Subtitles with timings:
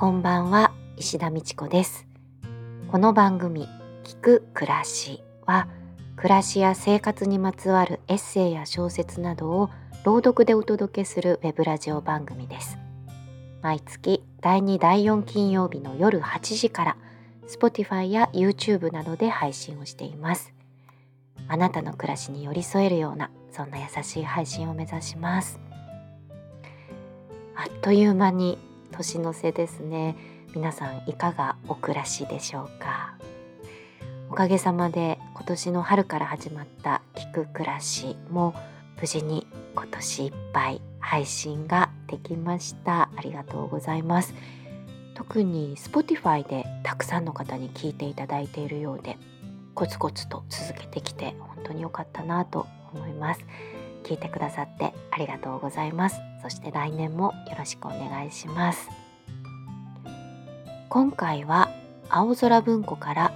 [0.00, 2.06] こんばんは石田美智子です。
[2.90, 3.68] この番組
[4.02, 5.68] 聞く暮らしは
[6.16, 9.68] 暮らしや生活にまつわるエッセイや小説などを
[10.06, 12.78] 朗読でお届けするウェブラジオ番組です。
[13.60, 16.96] 毎月第2第4金曜日の夜8時から
[17.46, 20.54] Spotify や YouTube などで配信をしています。
[21.46, 25.60] あなたの暮らしに寄り添えるようなそんな優しい配信を目指します。
[27.54, 28.56] あっという間に
[28.90, 30.16] 年の瀬ですね。
[30.54, 33.14] 皆さんいかがお暮らしでしょうか？
[34.30, 38.54] おかげさまで今年の春から始まった聞く暮らしも
[39.00, 43.10] 無事に今年いっぱい配信ができました。
[43.16, 44.34] ありがとうございます。
[45.14, 49.18] 特に Spotify でたくさんの方に聞いていただいているようで
[49.74, 53.40] コツコツと続けてきて本当に良かったなと思います。
[54.02, 56.16] 聞いてくださってありがとうございます。
[56.42, 58.88] そして来年もよろしくお願いします。
[60.88, 61.70] 今回は
[62.08, 63.32] 青空文庫から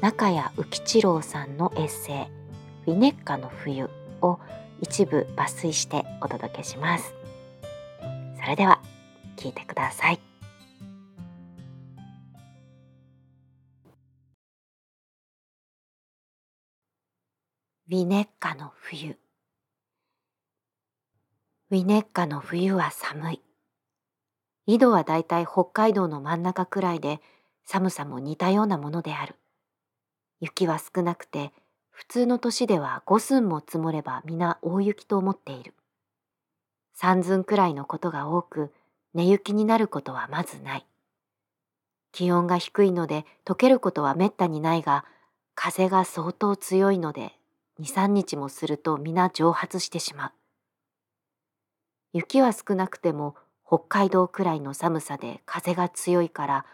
[0.00, 2.16] 中谷浮吉郎さんのエッセイ
[2.90, 3.90] 「ウィネッカの冬」
[4.22, 4.38] を
[4.80, 7.14] 一部抜粋してお届けします。
[8.40, 8.80] それでは
[9.36, 10.20] 聞いてください。
[17.88, 19.21] ウィネッカの冬。
[21.72, 23.40] ウィネッカの冬は寒い。
[24.66, 27.18] 緯度はだいたい北海道の真ん中くらいで
[27.64, 29.36] 寒さも似たようなものである。
[30.38, 31.50] 雪は少なくて
[31.88, 35.72] 普通の年では五寸も積もれば皆大雪と思っている。
[36.92, 38.70] 三寸くらいのことが多く
[39.14, 40.84] 寝雪になることはまずない。
[42.12, 45.06] 気温が低いので溶けることはめったにないが
[45.54, 47.32] 風が相当強いので
[47.78, 50.32] 二三日もすると皆蒸発してしまう。
[52.12, 53.36] 雪は少なくても
[53.66, 56.66] 北海道くらいの寒さで風が強いから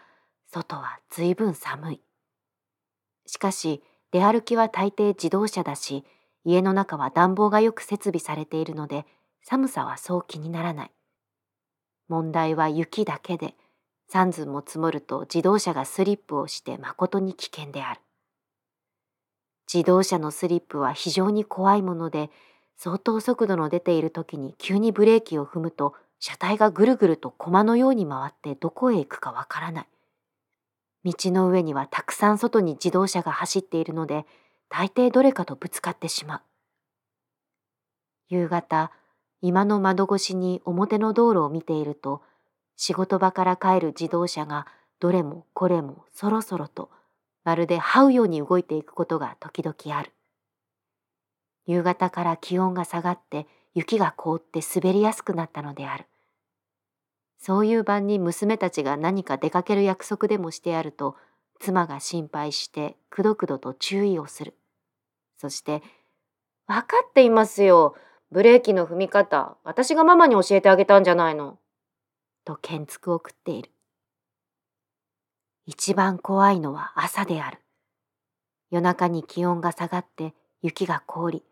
[0.51, 2.01] 外はずいぶん寒い。
[3.25, 6.03] しかし出歩きは大抵自動車だし
[6.43, 9.05] 家の中は暖房がよく設備されているので
[9.43, 10.91] 寒さはそう気にならない。
[12.09, 13.55] 問題は雪だけで
[14.07, 18.01] 三寸も積もると自動車がスリップをして誠に危険である。
[19.71, 22.31] 自動車のスリップは非常に怖いもので
[22.81, 29.87] 相当速度の出ている時に急にブレーキを踏むと車体がぐるぐると駒のように回ってどこへ行くかわからない。
[31.03, 34.25] 道の上にはたくさん外に自動車が走っているので
[34.69, 36.41] 大抵どれかとぶつかってしまう。
[38.29, 38.93] 夕方、
[39.41, 42.21] 今の窓越しに表の道路を見ていると
[42.77, 44.67] 仕事場から帰る自動車が
[45.01, 46.89] どれもこれもそろそろと
[47.43, 50.13] まるで這うように動いていくことが時々ある。
[51.69, 56.07] 夕方から気温が下がって雪が凍って滑りやすくなったのである。
[57.37, 61.15] そういう晩に娘たちが何か出かける約束でもしてやると
[61.59, 64.55] 妻が心配してくどくどと注意をする。
[65.37, 65.83] そして
[66.65, 67.95] 「分かっていますよ。
[68.31, 71.59] ブレーキの踏み方私がママに教えてあげたんじゃないの。」
[72.45, 73.69] と剣つくを食っている。
[75.67, 77.59] 一番怖いのは朝である。
[78.71, 81.43] 夜中に気温が下がって雪が凍り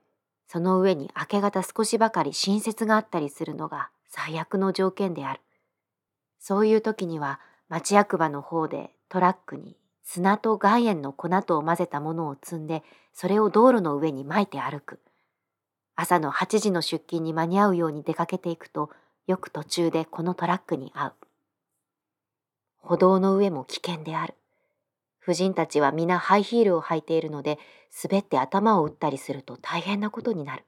[0.47, 5.41] その上に明け方少しばかり新雪があったりするのが最悪の条件である。
[6.39, 14.99] そういう時には町役場の方でトラックに砂と岩塩の粉とを混ぜたものを積んでそれを道路の上に撒いて歩く。
[15.95, 18.89] 朝の8時の出勤に間に合うように出かけていくと
[19.25, 21.11] よく途中でこのトラックに会う。
[22.77, 24.35] 歩道の上も危険である。
[25.27, 27.59] 婦人たちは皆ハイヒールを履いているので
[28.01, 30.63] 滑って頭を打ったりすると大変なことになる。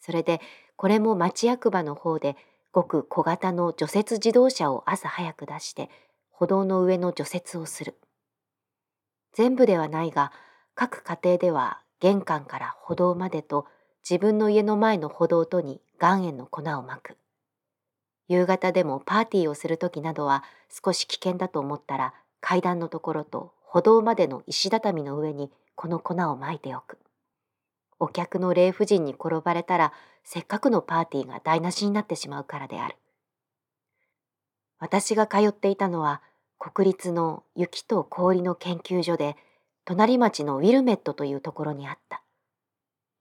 [0.00, 0.42] それで
[0.76, 2.36] これも町役場の方で
[2.72, 5.88] ごく小型の除雪自動車を朝早く出して
[6.30, 7.96] 歩道の上の除雪をする。
[9.32, 10.30] 全部ではないが
[10.74, 13.66] 各家庭では玄関から歩道までと
[14.06, 17.16] 自分の家の前の歩道とに岩塩の粉をまく。
[18.28, 22.12] 夕方でもパーティーをする時などは少し危険だと思ったら
[22.42, 26.98] 階段のところと歩道までの石畳の上にこの粉をまいておく。
[28.00, 29.92] お客の霊婦人に転ばれたら
[30.24, 32.96] せっかくのパーティーが台無しになってしまうからである。
[34.80, 36.20] 私が通っていたのは
[36.58, 39.36] 国立の雪と氷の研究所で
[39.84, 42.24] 隣町のウィルメットというところにあった。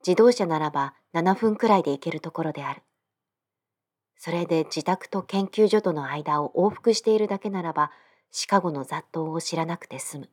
[0.03, 2.81] 自動車ならば7分くらいで行けるところである。
[4.17, 7.91] それで自宅と研究所との間を往復しているだけならば
[8.31, 10.29] シカゴの雑踏を知らなくて済む。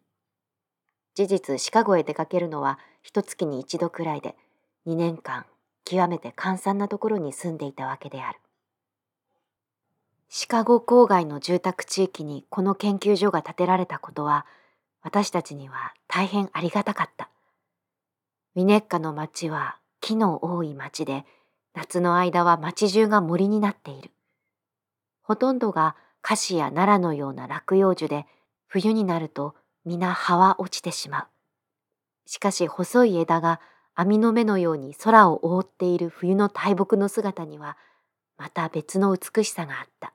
[1.17, 4.37] 事実シカゴへ出かけるのは一月に一度くらいで
[4.87, 5.47] 2年間
[5.87, 8.39] 極めて閑散なところに住んでいたわけである。
[10.29, 14.45] シカゴ郊外の住宅地域にこの研究所が建てられたことは
[15.01, 17.31] 私たちには大変ありがたかった。
[18.55, 21.25] ミネッカの町は木の多い町で
[21.73, 24.11] 夏の間は町中が森になっている。
[25.23, 28.27] ほとんどがカシや奈良のような落葉樹で
[28.67, 29.55] 冬になると
[29.87, 31.27] 皆葉は落ちてしまう。
[32.27, 33.61] しかし細い枝が
[33.95, 37.79] 網の目のように空を覆っている冬の大木の姿には
[38.37, 40.13] また別の美しさがあった。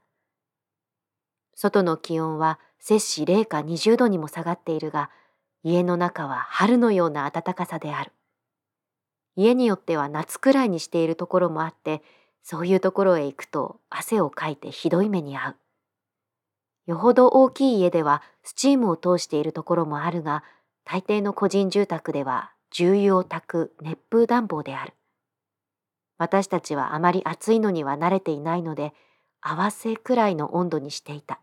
[1.55, 5.09] 外の気温は摂氏零下20度にも下がっているが、
[5.63, 8.11] 家の中は春のような暖かさである。
[9.37, 12.03] 家によっては夏くらいにしているところもあって、
[12.43, 15.55] そういうところへ行くと汗をかいてひどい目に遭う。
[16.87, 20.43] よほど大きい家ではスチームを通しているところもあるが、
[20.83, 24.93] 大抵の個人住宅では重油を炊く熱風暖房である。
[26.17, 28.93] 私たちはあまり暑いのには慣れていないので、
[29.41, 31.39] 合わせくらいの温度にしていた。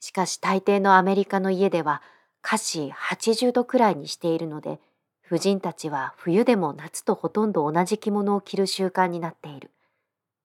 [0.00, 2.02] しかし大抵のアメリカの家では
[2.40, 4.80] 華氏80度くらいにしているので、
[5.20, 9.70] 婦人たちは冬でも夏とほとんど同じ着物を着る習慣になっている。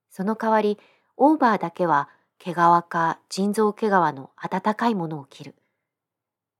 [0.09, 0.77] その代わり、
[1.17, 2.55] オーバーだけは毛皮
[2.87, 5.55] か腎臓毛皮の暖かいものを着る。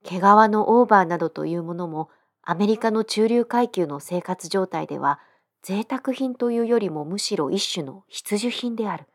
[0.04, 2.10] 毛皮のオーバーなどというものも
[2.42, 5.20] アメリカの中流階級の生活状態では
[5.62, 9.06] 贅沢品というよりもむしろ一種の必需品である。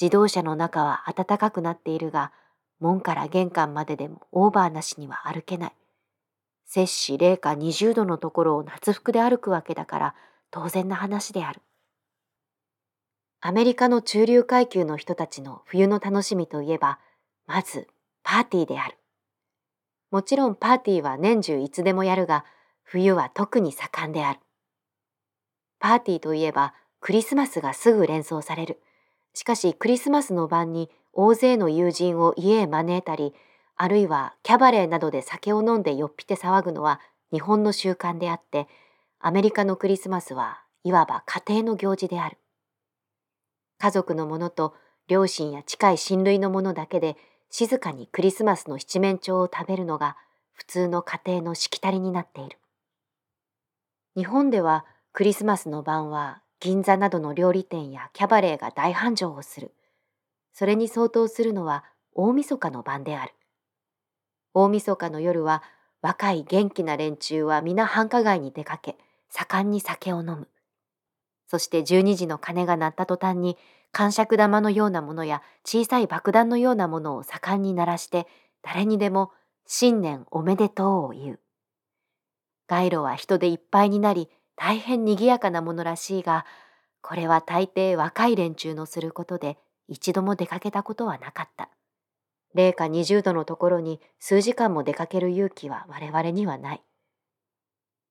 [0.00, 2.32] 自動車の中は暖かくなっているが、
[2.80, 5.72] 門から玄関まででもオーバーなしには歩けない。
[6.64, 10.14] 摂氏零下20度のところを夏服で歩くわけだから
[10.50, 11.60] 当然な話である。
[13.40, 16.98] アメリカの中流階級の人たちの冬の楽しみといえば、
[17.46, 17.86] まず
[18.24, 18.96] パーティーである。
[20.10, 22.44] もちろんパーティーは年中いつでもやるが、
[22.82, 24.40] 冬は特に盛んである。
[25.78, 28.80] パーティーといえばクリスマスがすぐ連想される。
[29.34, 33.34] しかしクリスマスの晩に大勢の友人を家へ招いたり、
[33.76, 37.00] あるいはキャバレーなどで酒を飲んでよっぴて騒ぐのは
[37.30, 38.66] 日本の習慣であって、
[39.20, 42.36] アメリカのクリスマスはいわば家庭の行事である。
[43.78, 44.74] 家族の者と
[45.06, 47.16] 両親や近い親類の者だけで
[47.50, 50.16] 静かにクリスマスの七面鳥を食べるのが
[50.52, 52.58] 普通の家庭のしきたりになっている。
[54.16, 59.72] 日本ではクリスマスの晩は銀座などの料理店やキャバレーが大繁盛をする。
[60.52, 61.84] それに相当するのは
[62.14, 63.32] 大晦日の晩である。
[64.54, 65.62] 大晦日の夜は
[66.02, 68.96] 若い元気な連中は皆繁華街に出かけ、
[69.30, 70.48] 盛んに酒を飲む。
[71.48, 73.56] そして12時の鐘が鳴った途端に、
[73.90, 78.26] 感触玉のようなものや小さい爆弾のようなものを盛んに鳴らして、
[78.62, 79.32] 誰にでも
[79.66, 81.40] 新年おめでとうを言う。
[82.68, 86.44] 街路は人でいっぱいになり、大変賑やかなものらしいが、
[87.00, 89.56] これは大抵若い連中のすることで、
[89.88, 91.70] 一度も出かけたことはなかった。
[92.54, 96.82] 零下20度のところに数時間も出かける勇気は我々にはない。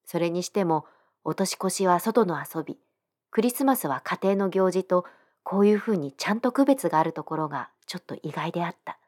[0.06, 0.86] それにしても、
[1.24, 2.80] お年越しは外の遊び、
[3.32, 5.06] クリスマスは家庭の行事と、
[5.44, 9.00] こういうふうにちゃんと区別があるところがちょっと意外であった。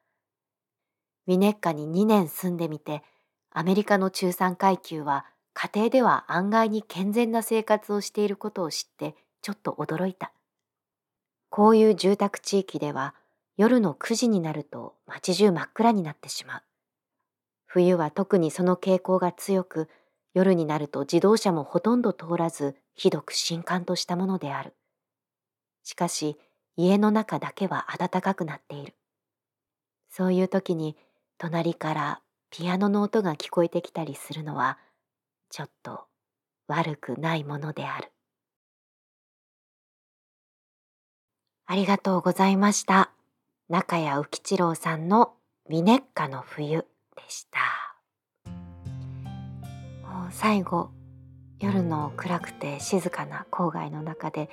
[1.27, 3.03] ウィネッカに2年住んでみて、
[3.51, 10.31] アメリカの中産階級は家庭では案外に健全な生活をしていることを知ってちょっと驚いた。
[11.49, 13.15] こういう住宅地域では
[13.57, 16.61] 夜の9時になると街中真っ暗になってしまう。
[17.65, 19.89] 冬は特にその傾向が強く、
[20.33, 24.75] 夜になると自動車もほとんど通らず、ひどく深感としたものである。
[25.83, 26.38] しかし、
[26.75, 28.93] 家の中だけは暖かくなっている。
[30.09, 30.95] そういう時に、
[31.38, 32.21] 隣から
[32.51, 34.77] ピアノの音が聞こえてきたりするのは、
[35.50, 36.05] ちょっと
[36.67, 38.12] 悪くないものである。
[41.65, 43.12] ありがとうございました。
[43.69, 45.33] 中谷浮吉郎さんの
[45.67, 46.86] ミネッカの冬で
[47.27, 47.88] した。
[50.31, 50.91] 最後、
[51.59, 54.50] 夜の暗くて静かな郊外の中で、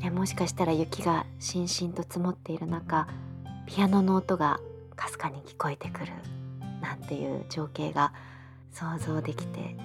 [0.00, 3.06] ね、もしかしたら雪がしんしんと積もっている中、
[3.66, 4.60] ピアノの音が
[4.96, 6.12] かすかに聞こえてくる
[6.80, 8.12] なんていう情景が
[8.72, 9.76] 想像できて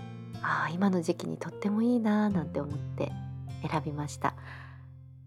[0.41, 3.11] ああ今の時期にとってもいいなーなんて思って
[3.69, 4.35] 選びました。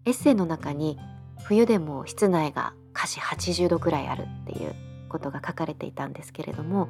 [0.05, 0.99] エッセイの中に
[1.43, 4.75] 冬でも室内が華氏80度くらいあるっていう
[5.13, 6.89] ことが書かれていたんですけれども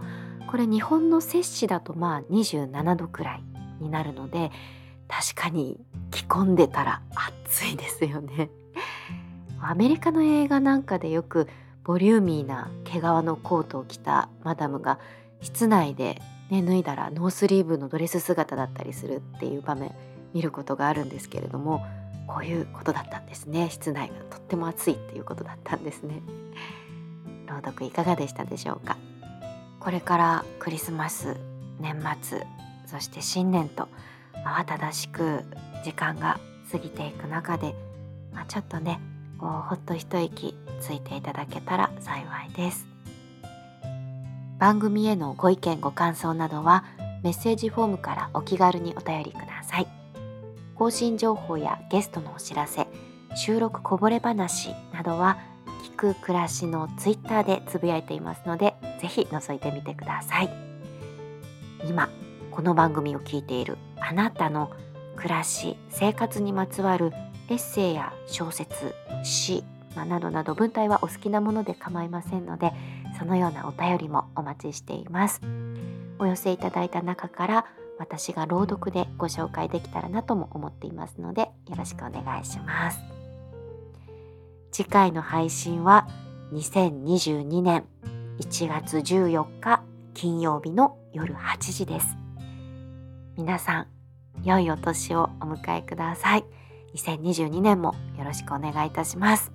[0.50, 3.44] これ日本の摂氏だとまあ27度くらい
[3.84, 4.50] になるので
[5.10, 5.78] 確かに
[6.10, 7.02] 着込んでたら
[7.46, 8.50] 暑いですよね。
[9.62, 11.48] アメリカの映画なんかでよく
[11.84, 15.00] ボリューミーな毛皮のコートを着たマダムが
[15.42, 19.92] 室内で、ね、脱いだらノースリーブのドレス姿だったりするっていう場面
[20.34, 21.86] 見ることがあるんですけれども
[22.28, 26.22] こういうことだったんですね室内がとっても暑いっていうことだったんですね
[27.54, 28.98] 朗読いかがでしたでしょうか？
[29.80, 31.38] これからクリスマス
[31.80, 32.46] 年末
[32.86, 33.88] そして新年と
[34.46, 35.44] 慌ただしく
[35.84, 36.40] 時間が
[36.72, 37.76] 過ぎていく中で、
[38.34, 39.00] まあ、ちょっとね
[39.38, 42.88] こうほっと一息ついていただけたら幸いです。
[44.60, 46.86] 番組へのご意見ご感想などは
[47.22, 49.88] メッセージフォームからお気軽にお便りください。
[50.76, 52.88] 更新情報やゲストのお知らせ
[53.36, 55.38] 収録こぼれ話などは
[55.94, 60.50] く暮らしのツイッターでつぶやいていますのでぜひ覗いてみてください。
[61.88, 62.10] 今
[62.52, 64.72] この番組を聞いているあなたの
[65.16, 67.12] 暮らし生活にまつわる
[67.50, 69.64] エッセイや小説詩、
[69.96, 72.72] などなど文体はお好きなもので構いませんので
[73.18, 75.42] そのようなお便りもお待ちしています。
[76.20, 77.66] お寄せいただいた中から
[78.00, 83.13] 私が朗読でご紹介できたらなとも思っていますのでよろしくお願いします。
[84.74, 86.08] 次回の配信は
[86.52, 87.86] 2022年
[88.40, 89.84] 1月14日
[90.16, 92.18] 金曜日の夜8時です。
[93.38, 93.88] 皆さん
[94.44, 96.46] 良いお年をお迎えください。
[96.96, 99.52] 2022年もよろしくお願いいたします。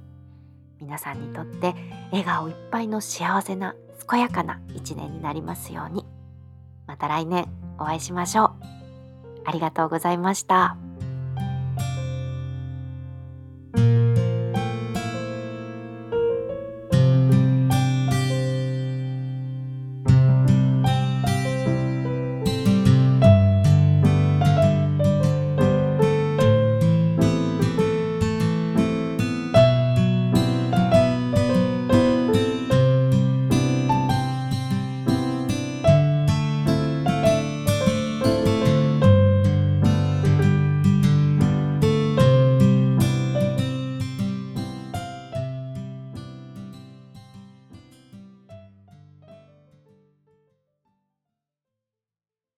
[0.81, 1.75] 皆さんにとって
[2.13, 3.75] 笑顔いっぱいの幸せな
[4.09, 6.07] 健やかな一年になりますように。
[6.87, 8.53] また来年お会いしましょう。
[9.45, 10.77] ありがとうございました。